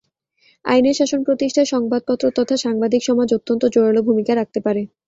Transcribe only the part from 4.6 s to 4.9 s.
পারে।